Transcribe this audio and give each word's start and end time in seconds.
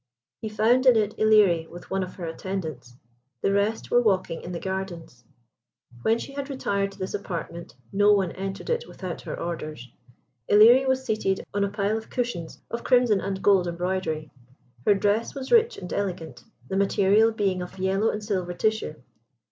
He 0.41 0.49
found 0.49 0.87
in 0.87 0.95
it 0.95 1.15
Ilerie 1.19 1.69
with 1.69 1.91
one 1.91 2.01
of 2.01 2.15
her 2.15 2.25
attendants; 2.25 2.95
the 3.43 3.51
rest 3.53 3.91
were 3.91 4.01
walking 4.01 4.41
in 4.41 4.51
the 4.51 4.59
gardens. 4.59 5.23
When 6.01 6.17
she 6.17 6.33
had 6.33 6.49
retired 6.49 6.91
to 6.93 6.97
this 6.97 7.13
apartment, 7.13 7.75
no 7.93 8.11
one 8.11 8.31
entered 8.31 8.71
it 8.71 8.87
without 8.87 9.21
her 9.21 9.39
orders. 9.39 9.87
Ilerie 10.49 10.87
was 10.87 11.05
seated 11.05 11.43
on 11.53 11.63
a 11.63 11.69
pile 11.69 11.97
of 11.99 12.09
cushions 12.09 12.63
of 12.71 12.83
crimson 12.83 13.21
and 13.21 13.43
gold 13.43 13.67
embroidery. 13.67 14.31
Her 14.87 14.95
dress 14.95 15.35
was 15.35 15.51
rich 15.51 15.77
and 15.77 15.93
elegant, 15.93 16.45
the 16.67 16.77
material 16.77 17.31
being 17.31 17.61
of 17.61 17.77
yellow 17.77 18.09
and 18.09 18.23
silver 18.23 18.55
tissue. 18.55 18.95